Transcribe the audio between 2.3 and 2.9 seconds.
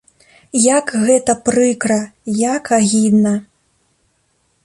як